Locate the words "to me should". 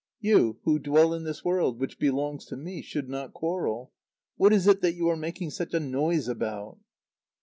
2.45-3.07